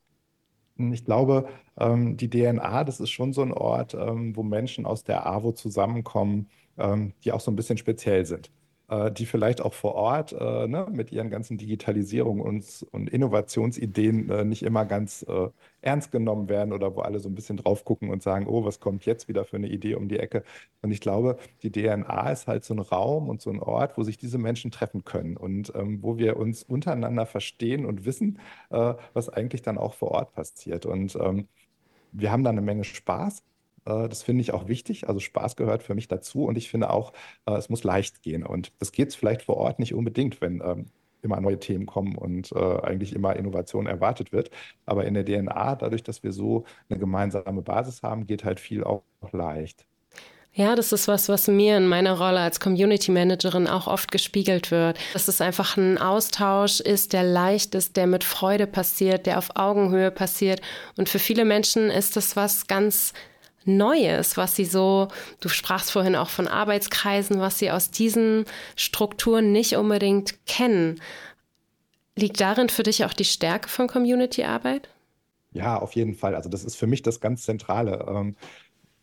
Ich 0.79 1.05
glaube, 1.05 1.49
ähm, 1.77 2.17
die 2.17 2.29
DNA, 2.29 2.83
das 2.83 2.99
ist 2.99 3.09
schon 3.11 3.33
so 3.33 3.41
ein 3.41 3.51
Ort, 3.53 3.93
ähm, 3.93 4.35
wo 4.35 4.43
Menschen 4.43 4.85
aus 4.85 5.03
der 5.03 5.25
AWO 5.25 5.51
zusammenkommen, 5.51 6.49
ähm, 6.77 7.13
die 7.23 7.31
auch 7.31 7.41
so 7.41 7.51
ein 7.51 7.55
bisschen 7.55 7.77
speziell 7.77 8.25
sind. 8.25 8.51
Äh, 8.89 9.11
die 9.11 9.25
vielleicht 9.27 9.61
auch 9.61 9.73
vor 9.73 9.93
Ort 9.93 10.33
äh, 10.33 10.67
ne, 10.67 10.87
mit 10.91 11.11
ihren 11.11 11.29
ganzen 11.29 11.57
Digitalisierungen 11.57 12.43
und, 12.43 12.87
und 12.91 13.09
Innovationsideen 13.09 14.29
äh, 14.29 14.43
nicht 14.45 14.63
immer 14.63 14.85
ganz 14.85 15.23
äh, 15.27 15.49
ernst 15.81 16.11
genommen 16.11 16.49
werden 16.49 16.73
oder 16.73 16.95
wo 16.95 17.01
alle 17.01 17.19
so 17.19 17.29
ein 17.29 17.35
bisschen 17.35 17.57
drauf 17.57 17.85
gucken 17.85 18.09
und 18.09 18.23
sagen, 18.23 18.47
oh, 18.47 18.65
was 18.65 18.79
kommt 18.79 19.05
jetzt 19.05 19.27
wieder 19.27 19.45
für 19.45 19.57
eine 19.57 19.67
Idee 19.69 19.93
um 19.95 20.07
die 20.07 20.17
Ecke? 20.17 20.43
Und 20.81 20.89
ich 20.91 21.01
glaube, 21.01 21.37
die 21.61 21.71
DNA 21.71 22.31
ist 22.31 22.47
halt 22.47 22.63
so 22.65 22.73
ein 22.73 22.79
Raum 22.79 23.29
und 23.29 23.41
so 23.41 23.51
ein 23.51 23.59
Ort, 23.59 23.97
wo 23.97 24.03
sich 24.03 24.17
diese 24.17 24.39
Menschen 24.39 24.71
treffen 24.71 25.03
können 25.03 25.37
und 25.37 25.71
ähm, 25.75 26.01
wo 26.01 26.17
wir 26.17 26.37
uns 26.37 26.63
untereinander 26.63 27.25
verstehen 27.27 27.85
und 27.85 28.05
wissen, 28.05 28.39
äh, 28.71 28.95
was 29.13 29.29
eigentlich 29.29 29.61
dann 29.61 29.77
auch 29.77 29.93
vor 29.93 30.11
Ort 30.11 30.33
passiert. 30.33 30.85
Und 30.87 31.15
ähm, 31.15 31.47
wir 32.11 32.31
haben 32.31 32.43
da 32.43 32.49
eine 32.51 32.61
Menge 32.61 32.83
Spaß. 32.83 33.43
Äh, 33.89 34.09
das 34.09 34.23
finde 34.23 34.41
ich 34.41 34.53
auch 34.53 34.67
wichtig. 34.67 35.07
Also 35.07 35.19
Spaß 35.19 35.55
gehört 35.55 35.83
für 35.83 35.95
mich 35.95 36.07
dazu 36.07 36.45
und 36.45 36.57
ich 36.57 36.69
finde 36.69 36.89
auch, 36.91 37.13
äh, 37.45 37.53
es 37.53 37.69
muss 37.69 37.83
leicht 37.83 38.21
gehen. 38.21 38.45
Und 38.45 38.71
das 38.79 38.91
geht 38.91 39.13
vielleicht 39.13 39.41
vor 39.41 39.57
Ort 39.57 39.79
nicht 39.79 39.93
unbedingt, 39.93 40.41
wenn 40.41 40.61
ähm, 40.63 40.85
immer 41.21 41.41
neue 41.41 41.59
Themen 41.59 41.85
kommen 41.85 42.15
und 42.15 42.51
äh, 42.53 42.79
eigentlich 42.81 43.13
immer 43.13 43.35
Innovation 43.35 43.87
erwartet 43.87 44.31
wird. 44.31 44.51
Aber 44.85 45.05
in 45.05 45.13
der 45.13 45.25
DNA, 45.25 45.75
dadurch, 45.75 46.03
dass 46.03 46.23
wir 46.23 46.31
so 46.31 46.65
eine 46.89 46.99
gemeinsame 46.99 47.61
Basis 47.61 48.03
haben, 48.03 48.25
geht 48.25 48.43
halt 48.43 48.59
viel 48.59 48.83
auch 48.83 49.03
leicht. 49.31 49.85
Ja, 50.51 50.75
das 50.75 50.91
ist 50.91 51.07
was, 51.07 51.29
was 51.29 51.47
mir 51.47 51.77
in 51.77 51.87
meiner 51.87 52.17
Rolle 52.17 52.39
als 52.39 52.59
Community 52.59 53.11
Managerin 53.11 53.67
auch 53.67 53.85
oft 53.87 54.11
gespiegelt 54.11 54.71
wird. 54.71 54.97
Dass 55.13 55.27
es 55.27 55.41
einfach 55.41 55.77
ein 55.77 55.99
Austausch 55.99 56.79
ist, 56.79 57.13
der 57.13 57.23
leicht 57.23 57.75
ist, 57.75 57.97
der 57.97 58.07
mit 58.07 58.23
Freude 58.23 58.65
passiert, 58.65 59.27
der 59.27 59.37
auf 59.37 59.55
Augenhöhe 59.55 60.09
passiert. 60.09 60.61
Und 60.97 61.07
für 61.07 61.19
viele 61.19 61.45
Menschen 61.45 61.91
ist 61.91 62.17
das 62.17 62.35
was 62.35 62.65
ganz 62.65 63.13
Neues, 63.65 64.37
was 64.37 64.55
sie 64.55 64.65
so, 64.65 65.09
du 65.39 65.49
sprachst 65.49 65.91
vorhin 65.91 66.15
auch 66.15 66.29
von 66.29 66.47
Arbeitskreisen, 66.47 67.39
was 67.39 67.59
sie 67.59 67.71
aus 67.71 67.91
diesen 67.91 68.45
Strukturen 68.75 69.51
nicht 69.51 69.75
unbedingt 69.75 70.45
kennen. 70.45 71.01
Liegt 72.15 72.39
darin 72.41 72.69
für 72.69 72.83
dich 72.83 73.05
auch 73.05 73.13
die 73.13 73.25
Stärke 73.25 73.69
von 73.69 73.87
Community-Arbeit? 73.87 74.89
Ja, 75.51 75.77
auf 75.77 75.93
jeden 75.93 76.15
Fall. 76.15 76.35
Also 76.35 76.49
das 76.49 76.63
ist 76.63 76.75
für 76.75 76.87
mich 76.87 77.01
das 77.01 77.21
ganz 77.21 77.43
Zentrale. 77.43 78.05
Ähm, 78.07 78.35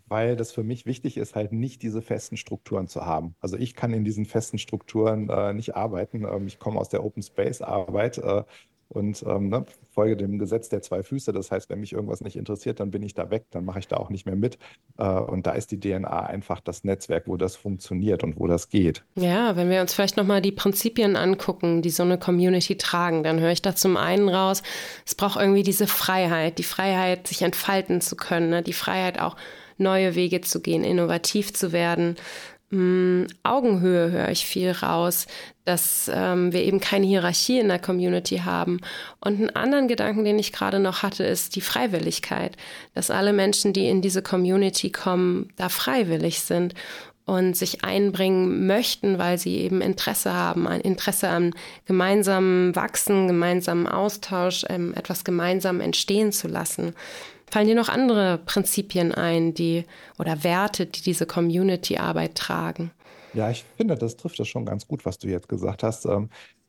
weil 0.08 0.36
das 0.36 0.52
für 0.52 0.62
mich 0.62 0.86
wichtig 0.86 1.16
ist, 1.16 1.34
halt 1.34 1.52
nicht 1.52 1.82
diese 1.82 2.00
festen 2.00 2.36
Strukturen 2.36 2.86
zu 2.88 3.04
haben. 3.04 3.34
Also 3.40 3.56
ich 3.56 3.74
kann 3.74 3.92
in 3.92 4.04
diesen 4.04 4.24
festen 4.24 4.58
Strukturen 4.58 5.28
äh, 5.28 5.52
nicht 5.52 5.74
arbeiten. 5.74 6.24
Ähm, 6.24 6.46
ich 6.46 6.58
komme 6.58 6.78
aus 6.78 6.88
der 6.88 7.04
Open 7.04 7.22
Space 7.22 7.60
Arbeit 7.60 8.18
äh, 8.18 8.44
und 8.88 9.24
ähm, 9.26 9.48
ne, 9.48 9.64
folge 9.90 10.16
dem 10.16 10.38
Gesetz 10.38 10.68
der 10.68 10.82
zwei 10.82 11.02
Füße. 11.02 11.32
Das 11.32 11.50
heißt, 11.50 11.68
wenn 11.70 11.80
mich 11.80 11.92
irgendwas 11.92 12.20
nicht 12.20 12.36
interessiert, 12.36 12.80
dann 12.80 12.90
bin 12.90 13.02
ich 13.02 13.14
da 13.14 13.30
weg, 13.30 13.46
dann 13.50 13.64
mache 13.64 13.78
ich 13.78 13.88
da 13.88 13.96
auch 13.96 14.10
nicht 14.10 14.26
mehr 14.26 14.36
mit. 14.36 14.58
Äh, 14.98 15.08
und 15.08 15.46
da 15.46 15.52
ist 15.52 15.72
die 15.72 15.80
DNA 15.80 16.26
einfach 16.26 16.60
das 16.60 16.84
Netzwerk, 16.84 17.24
wo 17.26 17.36
das 17.36 17.56
funktioniert 17.56 18.22
und 18.22 18.38
wo 18.38 18.46
das 18.46 18.68
geht. 18.68 19.04
Ja, 19.16 19.56
wenn 19.56 19.70
wir 19.70 19.80
uns 19.80 19.94
vielleicht 19.94 20.16
nochmal 20.16 20.40
die 20.40 20.52
Prinzipien 20.52 21.16
angucken, 21.16 21.82
die 21.82 21.90
so 21.90 22.02
eine 22.02 22.18
Community 22.18 22.76
tragen, 22.76 23.22
dann 23.22 23.40
höre 23.40 23.52
ich 23.52 23.62
da 23.62 23.74
zum 23.74 23.96
einen 23.96 24.28
raus, 24.28 24.62
es 25.04 25.14
braucht 25.14 25.40
irgendwie 25.40 25.62
diese 25.62 25.86
Freiheit, 25.86 26.58
die 26.58 26.64
Freiheit, 26.64 27.26
sich 27.26 27.42
entfalten 27.42 28.00
zu 28.00 28.16
können, 28.16 28.50
ne? 28.50 28.62
die 28.62 28.72
Freiheit 28.72 29.20
auch 29.20 29.36
neue 29.78 30.14
Wege 30.14 30.40
zu 30.40 30.60
gehen, 30.60 30.84
innovativ 30.84 31.52
zu 31.52 31.72
werden. 31.72 32.16
Mm, 32.70 33.26
Augenhöhe 33.44 34.10
höre 34.10 34.30
ich 34.30 34.44
viel 34.44 34.72
raus, 34.72 35.26
dass 35.64 36.10
ähm, 36.12 36.52
wir 36.52 36.62
eben 36.62 36.80
keine 36.80 37.06
Hierarchie 37.06 37.60
in 37.60 37.68
der 37.68 37.78
Community 37.78 38.38
haben. 38.38 38.80
Und 39.20 39.36
einen 39.36 39.50
anderen 39.50 39.88
Gedanken, 39.88 40.24
den 40.24 40.38
ich 40.38 40.52
gerade 40.52 40.80
noch 40.80 41.02
hatte, 41.02 41.24
ist 41.24 41.54
die 41.54 41.60
Freiwilligkeit, 41.60 42.56
dass 42.94 43.10
alle 43.10 43.32
Menschen, 43.32 43.72
die 43.72 43.88
in 43.88 44.02
diese 44.02 44.22
Community 44.22 44.90
kommen, 44.90 45.50
da 45.56 45.68
freiwillig 45.68 46.40
sind 46.40 46.74
und 47.24 47.56
sich 47.56 47.84
einbringen 47.84 48.66
möchten, 48.66 49.18
weil 49.18 49.38
sie 49.38 49.58
eben 49.58 49.80
Interesse 49.80 50.32
haben, 50.32 50.66
ein 50.66 50.80
Interesse 50.80 51.28
am 51.28 51.52
gemeinsamen 51.84 52.74
Wachsen, 52.74 53.26
gemeinsamen 53.26 53.86
Austausch, 53.88 54.64
ähm, 54.68 54.94
etwas 54.94 55.24
gemeinsam 55.24 55.80
entstehen 55.80 56.32
zu 56.32 56.46
lassen. 56.48 56.94
Fallen 57.50 57.68
dir 57.68 57.74
noch 57.74 57.88
andere 57.88 58.38
Prinzipien 58.38 59.12
ein, 59.12 59.54
die 59.54 59.84
oder 60.18 60.42
Werte, 60.42 60.86
die 60.86 61.02
diese 61.02 61.26
Community-Arbeit 61.26 62.34
tragen? 62.34 62.90
Ja, 63.32 63.50
ich 63.50 63.64
finde, 63.76 63.96
das 63.96 64.16
trifft 64.16 64.38
das 64.38 64.48
schon 64.48 64.64
ganz 64.64 64.88
gut, 64.88 65.04
was 65.04 65.18
du 65.18 65.28
jetzt 65.28 65.48
gesagt 65.48 65.82
hast. 65.82 66.06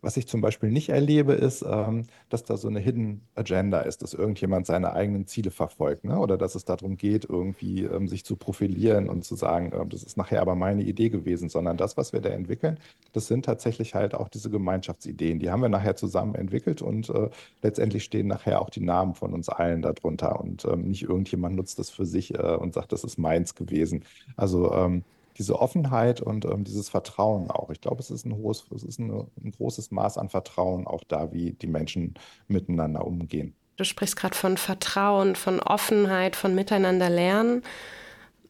Was 0.08 0.16
ich 0.16 0.26
zum 0.26 0.40
Beispiel 0.40 0.72
nicht 0.72 0.88
erlebe, 0.88 1.34
ist, 1.34 1.66
ähm, 1.70 2.06
dass 2.30 2.46
da 2.46 2.56
so 2.56 2.70
eine 2.70 2.80
Hidden 2.80 3.24
Agenda 3.36 3.82
ist, 3.82 4.02
dass 4.02 4.14
irgendjemand 4.14 4.66
seine 4.66 4.94
eigenen 4.94 5.28
Ziele 5.28 5.52
verfolgt, 5.52 6.06
ne? 6.06 6.18
Oder 6.18 6.38
dass 6.38 6.56
es 6.56 6.64
darum 6.64 6.96
geht, 6.96 7.26
irgendwie 7.26 7.84
ähm, 7.84 8.08
sich 8.08 8.24
zu 8.24 8.38
profilieren 8.38 9.10
und 9.10 9.26
zu 9.26 9.36
sagen, 9.36 9.74
ähm, 9.78 9.90
das 9.90 10.04
ist 10.04 10.16
nachher 10.16 10.40
aber 10.40 10.56
meine 10.56 10.84
Idee 10.84 11.10
gewesen, 11.10 11.50
sondern 11.50 11.76
das, 11.76 11.98
was 11.98 12.14
wir 12.14 12.22
da 12.22 12.30
entwickeln, 12.30 12.80
das 13.12 13.28
sind 13.28 13.44
tatsächlich 13.44 13.96
halt 13.96 14.16
auch 14.16 14.30
diese 14.30 14.50
Gemeinschaftsideen. 14.50 15.40
Die 15.40 15.52
haben 15.52 15.62
wir 15.62 15.68
nachher 15.68 15.98
zusammen 15.98 16.36
entwickelt 16.36 16.82
und 16.82 17.10
äh, 17.10 17.30
letztendlich 17.62 18.06
stehen 18.06 18.28
nachher 18.28 18.62
auch 18.62 18.70
die 18.70 18.80
Namen 18.80 19.14
von 19.14 19.34
uns 19.34 19.50
allen 19.50 19.82
darunter 19.82 20.40
und 20.40 20.64
ähm, 20.64 20.84
nicht 20.84 21.04
irgendjemand 21.04 21.58
nutzt 21.58 21.80
das 21.80 21.90
für 21.90 22.06
sich 22.06 22.34
äh, 22.34 22.56
und 22.56 22.74
sagt, 22.74 22.94
das 22.94 23.04
ist 23.04 23.18
meins 23.18 23.56
gewesen. 23.56 24.06
Also 24.38 24.72
ähm, 24.72 25.04
diese 25.38 25.60
Offenheit 25.60 26.22
und 26.22 26.46
ähm, 26.46 26.64
dieses 26.64 26.90
Vertrauen 26.90 27.50
auch. 27.50 27.70
Ich 27.70 27.82
glaube, 27.82 28.02
es 28.02 28.12
ist 28.12 28.26
ein 28.26 28.36
hohes, 28.36 28.66
es 28.76 28.84
ist 28.84 29.00
eine, 29.00 29.28
ein 29.44 29.52
großes 29.52 29.92
Maß 29.92 30.18
an 30.18 30.30
Vertrauen 30.30 30.88
auch 30.88 31.04
da, 31.08 31.32
wie 31.32 31.54
die 31.54 31.68
Menschen 31.68 32.16
miteinander 32.48 33.06
umgehen. 33.06 33.56
Du 33.78 33.84
sprichst 33.84 34.16
gerade 34.16 34.36
von 34.36 34.58
Vertrauen, 34.58 35.36
von 35.36 35.60
Offenheit, 35.60 36.36
von 36.36 36.56
miteinander 36.56 37.10
lernen. 37.10 37.62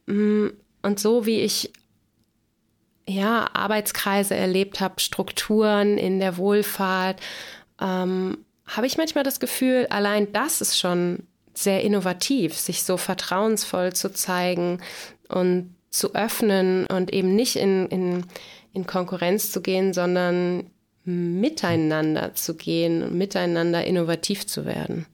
Mm, 0.06 0.48
und 0.82 1.00
so 1.00 1.25
wie 1.25 1.41
ich 1.41 1.74
ja 3.08 3.50
Arbeitskreise 3.53 4.36
erlebt 4.36 4.79
habe, 4.79 5.00
Strukturen 5.00 5.98
in 5.98 6.20
der 6.20 6.38
Wohlfahrt, 6.38 7.20
ähm, 7.82 8.38
habe 8.65 8.88
ich 8.88 8.98
manchmal 8.98 9.24
das 9.24 9.39
Gefühl, 9.39 9.88
allein 9.89 10.32
das 10.34 10.62
ist 10.62 10.77
schon 10.77 11.24
sehr 11.53 11.82
innovativ, 11.82 12.53
sich 12.53 12.84
so 12.84 12.98
vertrauensvoll 12.98 13.94
zu 13.94 14.13
zeigen 14.13 14.79
und 15.29 15.74
zu 15.97 16.13
öffnen 16.15 16.85
und 16.87 17.13
eben 17.13 17.35
nicht 17.35 17.55
in, 17.55 17.87
in, 17.87 18.25
in 18.73 18.85
Konkurrenz 18.85 19.51
zu 19.51 19.61
gehen, 19.61 19.93
sondern 19.93 20.69
miteinander 21.03 22.33
zu 22.33 22.55
gehen, 22.55 23.17
miteinander 23.17 23.85
innovativ 23.85 24.45
zu 24.45 24.65
werden. 24.65 25.05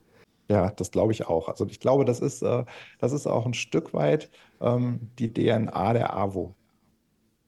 Ja, 0.48 0.70
das 0.70 0.90
glaube 0.90 1.12
ich 1.12 1.26
auch. 1.26 1.48
Also 1.48 1.66
ich 1.66 1.80
glaube, 1.80 2.04
das 2.04 2.20
ist, 2.20 2.42
äh, 2.42 2.64
das 2.98 3.12
ist 3.12 3.26
auch 3.26 3.46
ein 3.46 3.54
Stück 3.54 3.94
weit 3.94 4.30
ähm, 4.60 5.10
die 5.18 5.32
DNA 5.32 5.92
der 5.92 6.14
AWO 6.14 6.54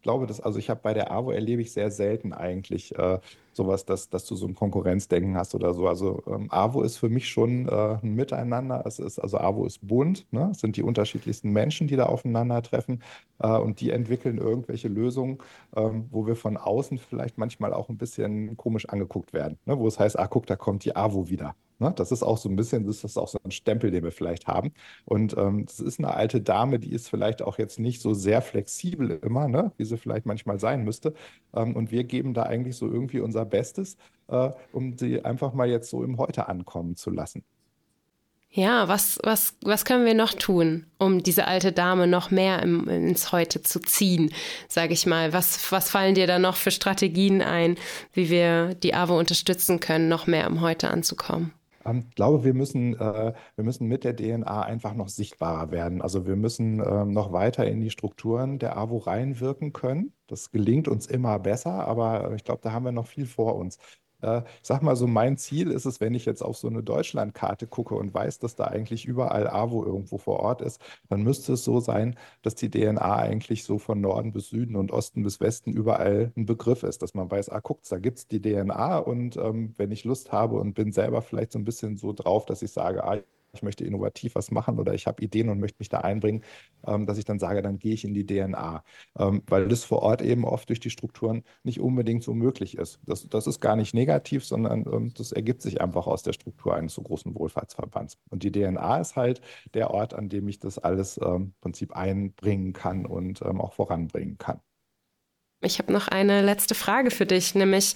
glaube, 0.07 0.29
dass, 0.29 0.41
also 0.41 0.61
ich 0.61 0.71
habe 0.71 0.81
bei 0.85 0.95
der 0.95 1.11
AWO 1.11 1.33
erlebe 1.33 1.61
ich 1.61 1.73
sehr 1.73 1.91
selten 1.91 2.33
eigentlich 2.33 2.97
äh, 2.97 3.19
sowas, 3.57 3.85
dass, 3.85 4.09
dass 4.09 4.25
du 4.27 4.37
so 4.37 4.47
ein 4.47 4.55
Konkurrenzdenken 4.55 5.37
hast 5.37 5.55
oder 5.55 5.75
so. 5.75 5.89
Also 5.89 6.23
ähm, 6.27 6.49
AWO 6.51 6.83
ist 6.83 6.99
für 6.99 7.09
mich 7.09 7.29
schon 7.29 7.69
äh, 7.69 7.99
ein 8.03 8.15
Miteinander. 8.15 8.85
Es 8.87 8.99
ist, 8.99 9.19
also 9.19 9.39
AWO 9.39 9.67
ist 9.67 9.87
bunt, 9.87 10.27
ne? 10.33 10.51
Es 10.53 10.61
sind 10.61 10.77
die 10.77 10.83
unterschiedlichsten 10.83 11.51
Menschen, 11.51 11.89
die 11.89 11.97
da 11.97 12.07
aufeinandertreffen 12.07 13.03
äh, 13.41 13.49
und 13.49 13.81
die 13.81 13.91
entwickeln 13.91 14.39
irgendwelche 14.39 14.89
Lösungen, 14.89 15.39
ähm, 15.75 16.07
wo 16.11 16.27
wir 16.27 16.37
von 16.37 16.57
außen 16.57 16.99
vielleicht 16.99 17.39
manchmal 17.39 17.73
auch 17.73 17.89
ein 17.89 17.99
bisschen 17.99 18.57
komisch 18.57 18.89
angeguckt 18.89 19.33
werden, 19.33 19.59
ne? 19.65 19.79
Wo 19.79 19.87
es 19.89 19.99
heißt, 19.99 20.19
ah, 20.19 20.27
guck, 20.29 20.47
da 20.47 20.57
kommt 20.57 20.85
die 20.85 20.95
AWO 20.95 21.29
wieder. 21.29 21.55
Ne? 21.79 21.93
Das 21.95 22.11
ist 22.13 22.23
auch 22.23 22.39
so 22.39 22.49
ein 22.49 22.57
bisschen, 22.57 22.87
das 22.87 23.05
ist 23.05 23.17
auch 23.19 23.29
so 23.29 23.39
ein 23.45 23.51
Stempel, 23.51 23.91
den 23.91 24.05
wir 24.05 24.13
vielleicht 24.13 24.47
haben. 24.47 24.73
Und 25.05 25.37
ähm, 25.37 25.67
das 25.67 25.81
ist 25.81 25.99
eine 25.99 26.15
alte 26.15 26.41
Dame, 26.41 26.79
die 26.79 26.93
ist 26.93 27.09
vielleicht 27.09 27.43
auch 27.43 27.59
jetzt 27.59 27.79
nicht 27.79 28.01
so 28.01 28.15
sehr 28.15 28.41
flexibel 28.43 29.19
immer, 29.23 29.49
ne? 29.49 29.73
wie 29.77 29.85
sie 29.85 29.99
vielleicht 29.99 30.27
manchmal 30.27 30.59
sein 30.59 30.85
müsste. 30.85 31.15
Ähm, 31.55 31.77
und 31.77 31.91
wir 31.91 32.05
geben 32.05 32.35
da 32.35 32.45
eigentlich 32.45 32.77
so 32.77 32.87
irgendwie 32.87 33.21
unser 33.21 33.45
Bestes, 33.47 33.97
äh, 34.29 34.51
um 34.73 34.97
sie 34.99 35.25
einfach 35.25 35.55
mal 35.55 35.69
jetzt 35.69 35.91
so 35.91 36.03
im 36.05 36.19
Heute 36.19 36.49
ankommen 36.49 36.97
zu 36.97 37.11
lassen. 37.11 37.45
Ja, 38.57 38.89
was, 38.89 39.19
was, 39.23 39.55
was 39.63 39.85
können 39.85 40.07
wir 40.07 40.15
noch 40.15 40.33
tun, 40.33 40.87
um 40.99 41.23
diese 41.23 41.47
alte 41.47 41.73
Dame 41.73 42.07
noch 42.07 42.31
mehr 42.31 42.63
im, 42.63 42.89
ins 42.89 43.31
Heute 43.31 43.61
zu 43.63 43.81
ziehen, 43.81 44.33
sage 44.67 44.95
ich 44.95 45.05
mal? 45.05 45.35
Was, 45.35 45.71
was 45.73 45.91
fallen 45.91 46.15
dir 46.15 46.27
da 46.27 46.39
noch 46.39 46.57
für 46.57 46.71
Strategien 46.71 47.43
ein, 47.43 47.77
wie 48.15 48.31
wir 48.31 48.75
die 48.75 48.95
AWO 48.95 49.19
unterstützen 49.19 49.79
können, 49.79 50.09
noch 50.09 50.27
mehr 50.27 50.47
im 50.47 50.63
Heute 50.63 50.89
anzukommen? 50.89 51.53
Ich 51.93 52.15
glaube, 52.15 52.45
wir 52.45 52.55
müssen, 52.55 52.95
äh, 52.95 53.33
wir 53.55 53.65
müssen 53.65 53.87
mit 53.87 54.05
der 54.05 54.15
DNA 54.17 54.63
einfach 54.63 54.95
noch 54.95 55.09
sichtbarer 55.09 55.71
werden. 55.71 56.03
Also 56.03 56.27
wir 56.27 56.37
müssen 56.37 56.81
ähm, 56.81 57.13
noch 57.13 57.33
weiter 57.33 57.67
in 57.67 57.81
die 57.81 57.91
Strukturen 57.91 58.59
der 58.59 58.77
AWO 58.77 58.99
reinwirken 58.99 59.73
können. 59.73 60.13
Das 60.27 60.51
gelingt 60.51 60.89
uns 60.89 61.07
immer 61.07 61.39
besser, 61.39 61.87
aber 61.87 62.35
ich 62.35 62.45
glaube, 62.45 62.61
da 62.63 62.73
haben 62.73 62.85
wir 62.85 62.93
noch 62.93 63.07
viel 63.07 63.27
vor 63.27 63.57
uns. 63.57 63.79
Ich 64.63 64.67
sag 64.69 64.83
mal 64.83 64.97
so, 64.97 65.07
mein 65.07 65.37
Ziel 65.39 65.71
ist 65.71 65.85
es, 65.87 66.01
wenn 66.01 66.15
ich 66.15 66.25
jetzt 66.27 66.43
auf 66.43 66.57
so 66.57 66.69
eine 66.69 66.83
Deutschlandkarte 66.83 67.67
gucke 67.67 67.95
und 67.95 68.13
weiß, 68.13 68.39
dass 68.39 68.57
da 68.57 68.65
eigentlich 68.65 69.05
überall 69.07 69.47
AWO 69.49 69.85
irgendwo 69.85 70.19
vor 70.19 70.41
Ort 70.41 70.63
ist, 70.63 70.81
dann 71.09 71.23
müsste 71.23 71.53
es 71.55 71.65
so 71.65 71.81
sein, 71.81 72.17
dass 72.43 72.55
die 72.55 72.71
DNA 72.71 73.17
eigentlich 73.17 73.65
so 73.65 73.79
von 73.79 74.01
Norden 74.01 74.33
bis 74.33 74.49
Süden 74.49 74.77
und 74.77 74.91
Osten 74.91 75.23
bis 75.23 75.41
Westen 75.41 75.71
überall 75.73 76.33
ein 76.37 76.47
Begriff 76.47 76.83
ist, 76.83 77.03
dass 77.03 77.15
man 77.15 77.31
weiß, 77.31 77.49
ah, 77.51 77.61
guckt, 77.61 77.91
da 77.91 77.99
gibt 77.99 78.19
es 78.19 78.27
die 78.27 78.41
DNA 78.41 78.99
und 78.99 79.37
ähm, 79.37 79.75
wenn 79.77 79.93
ich 79.93 80.05
Lust 80.05 80.33
habe 80.33 80.57
und 80.57 80.75
bin 80.75 80.93
selber 80.93 81.23
vielleicht 81.23 81.53
so 81.53 81.59
ein 81.59 81.65
bisschen 81.65 81.97
so 81.97 82.13
drauf, 82.13 82.47
dass 82.47 82.63
ich 82.63 82.73
sage, 82.73 83.05
ah, 83.05 83.19
ich 83.57 83.63
möchte 83.63 83.85
innovativ 83.85 84.35
was 84.35 84.51
machen 84.51 84.79
oder 84.79 84.95
ich 84.95 85.07
habe 85.07 85.23
Ideen 85.23 85.49
und 85.49 85.59
möchte 85.59 85.77
mich 85.79 85.89
da 85.89 85.99
einbringen, 85.99 86.43
ähm, 86.87 87.07
dass 87.07 87.19
ich 87.19 87.25
dann 87.25 87.39
sage, 87.39 87.63
dann 87.63 87.79
gehe 87.79 87.95
ich 87.95 88.05
in 88.05 88.15
die 88.15 88.27
DNA, 88.27 88.85
ähm, 89.19 89.43
weil 89.47 89.69
das 89.69 89.85
vor 89.85 90.03
Ort 90.03 90.23
eben 90.23 90.45
oft 90.45 90.69
durch 90.69 90.81
die 90.81 90.91
Strukturen 90.91 91.43
nicht 91.63 91.81
unbedingt 91.81 92.23
so 92.23 92.35
möglich 92.35 92.77
ist. 92.77 93.01
Das, 93.05 93.29
das 93.29 93.47
ist 93.47 93.61
gar 93.61 93.77
nicht 93.77 93.95
negativ, 93.95 94.45
sondern 94.45 94.85
ähm, 94.93 95.13
das 95.17 95.33
ergibt 95.33 95.63
sich 95.63 95.81
einfach 95.81 96.07
aus 96.07 96.23
der 96.23 96.33
Struktur 96.33 96.75
eines 96.75 96.95
so 96.95 97.03
großen 97.03 97.35
Wohlfahrtsverbands. 97.35 98.19
Und 98.31 98.43
die 98.43 98.53
DNA 98.53 99.01
ist 99.01 99.17
halt 99.17 99.41
der 99.75 99.91
Ort, 99.91 100.15
an 100.15 100.29
dem 100.29 100.49
ich 100.49 100.61
das 100.61 100.79
alles 100.79 101.17
im 101.17 101.55
Prinzip 101.61 101.97
einbringen 101.97 102.73
kann 102.73 103.07
und 103.07 103.43
auch 103.43 103.73
voranbringen 103.73 104.39
kann. 104.39 104.61
Ich 105.63 105.79
habe 105.79 105.93
noch 105.93 106.09
eine 106.09 106.43
letzte 106.43 106.75
Frage 106.75 107.11
für 107.11 107.27
dich, 107.27 107.55
nämlich 107.55 107.95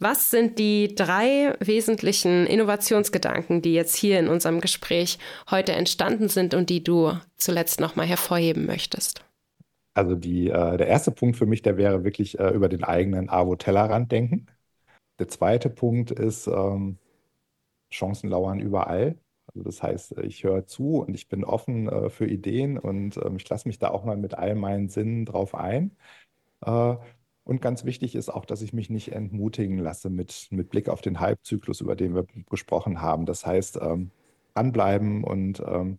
was 0.00 0.30
sind 0.30 0.58
die 0.58 0.94
drei 0.94 1.54
wesentlichen 1.60 2.46
Innovationsgedanken, 2.46 3.62
die 3.62 3.74
jetzt 3.74 3.94
hier 3.94 4.18
in 4.18 4.28
unserem 4.28 4.60
Gespräch 4.60 5.18
heute 5.50 5.72
entstanden 5.72 6.28
sind 6.28 6.54
und 6.54 6.70
die 6.70 6.82
du 6.82 7.12
zuletzt 7.36 7.80
nochmal 7.80 8.06
hervorheben 8.06 8.66
möchtest? 8.66 9.24
Also 9.94 10.14
die, 10.14 10.48
äh, 10.48 10.76
der 10.76 10.86
erste 10.86 11.10
Punkt 11.10 11.36
für 11.36 11.46
mich, 11.46 11.62
der 11.62 11.76
wäre 11.76 12.04
wirklich 12.04 12.38
äh, 12.38 12.50
über 12.50 12.68
den 12.68 12.84
eigenen 12.84 13.28
AWO-Tellerrand 13.28 14.10
denken. 14.12 14.46
der 15.18 15.28
zweite 15.28 15.70
Punkt 15.70 16.10
ist, 16.10 16.46
ähm, 16.48 16.98
Chancen 17.92 18.30
lauern 18.30 18.60
überall. 18.60 19.18
Also 19.48 19.64
das 19.64 19.82
heißt, 19.82 20.18
ich 20.20 20.44
höre 20.44 20.66
zu 20.66 20.98
und 20.98 21.14
ich 21.14 21.28
bin 21.28 21.44
offen 21.44 21.88
äh, 21.88 22.10
für 22.10 22.26
Ideen 22.26 22.78
und 22.78 23.18
ähm, 23.18 23.36
ich 23.36 23.48
lasse 23.48 23.68
mich 23.68 23.78
da 23.78 23.90
auch 23.90 24.04
mal 24.04 24.16
mit 24.16 24.34
all 24.34 24.54
meinen 24.54 24.88
Sinnen 24.88 25.26
drauf 25.26 25.54
ein. 25.54 25.96
Und 27.50 27.60
ganz 27.60 27.84
wichtig 27.84 28.14
ist 28.14 28.28
auch, 28.28 28.44
dass 28.44 28.62
ich 28.62 28.72
mich 28.72 28.90
nicht 28.90 29.10
entmutigen 29.10 29.78
lasse 29.78 30.08
mit, 30.08 30.46
mit 30.50 30.70
Blick 30.70 30.88
auf 30.88 31.00
den 31.00 31.18
Halbzyklus, 31.18 31.80
über 31.80 31.96
den 31.96 32.14
wir 32.14 32.24
gesprochen 32.48 33.02
haben. 33.02 33.26
Das 33.26 33.44
heißt, 33.44 33.80
ähm, 33.82 34.12
anbleiben 34.54 35.24
und 35.24 35.58
ähm, 35.58 35.98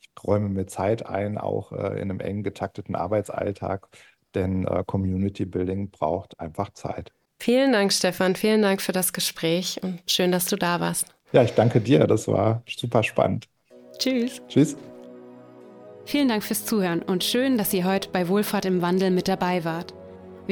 ich 0.00 0.08
räume 0.24 0.48
mir 0.48 0.66
Zeit 0.66 1.06
ein, 1.06 1.38
auch 1.38 1.70
äh, 1.70 2.00
in 2.00 2.10
einem 2.10 2.18
eng 2.18 2.42
getakteten 2.42 2.96
Arbeitsalltag, 2.96 3.86
denn 4.34 4.66
äh, 4.66 4.82
Community 4.84 5.44
Building 5.44 5.88
braucht 5.90 6.40
einfach 6.40 6.72
Zeit. 6.72 7.12
Vielen 7.38 7.70
Dank, 7.70 7.92
Stefan. 7.92 8.34
Vielen 8.34 8.62
Dank 8.62 8.82
für 8.82 8.90
das 8.90 9.12
Gespräch 9.12 9.78
und 9.84 10.00
schön, 10.10 10.32
dass 10.32 10.46
du 10.46 10.56
da 10.56 10.80
warst. 10.80 11.14
Ja, 11.30 11.44
ich 11.44 11.52
danke 11.52 11.80
dir. 11.80 12.08
Das 12.08 12.26
war 12.26 12.64
super 12.66 13.04
spannend. 13.04 13.48
Tschüss. 13.98 14.42
Tschüss. 14.48 14.76
Vielen 16.06 16.26
Dank 16.26 16.42
fürs 16.42 16.64
Zuhören 16.64 17.02
und 17.02 17.22
schön, 17.22 17.56
dass 17.56 17.72
ihr 17.72 17.84
heute 17.84 18.08
bei 18.08 18.26
Wohlfahrt 18.26 18.64
im 18.64 18.82
Wandel 18.82 19.12
mit 19.12 19.28
dabei 19.28 19.64
wart. 19.64 19.94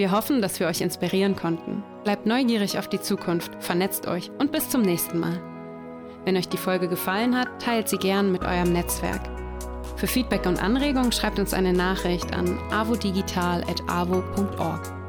Wir 0.01 0.11
hoffen, 0.13 0.41
dass 0.41 0.59
wir 0.59 0.67
euch 0.67 0.81
inspirieren 0.81 1.37
konnten. 1.37 1.85
Bleibt 2.05 2.25
neugierig 2.25 2.79
auf 2.79 2.89
die 2.89 3.03
Zukunft, 3.03 3.63
vernetzt 3.63 4.07
euch 4.07 4.31
und 4.39 4.51
bis 4.51 4.71
zum 4.71 4.81
nächsten 4.81 5.21
Mal. 5.21 5.39
Wenn 6.25 6.39
euch 6.39 6.49
die 6.49 6.57
Folge 6.57 6.89
gefallen 6.89 7.37
hat, 7.37 7.61
teilt 7.61 7.91
sie 7.91 7.99
gern 7.99 8.33
mit 8.33 8.43
eurem 8.43 8.73
Netzwerk. 8.73 9.21
Für 9.97 10.07
Feedback 10.07 10.47
und 10.47 10.63
Anregungen 10.63 11.13
schreibt 11.13 11.39
uns 11.39 11.53
eine 11.53 11.75
Nachricht 11.75 12.33
an 12.33 12.59
avodigital.avo.org. 12.71 15.00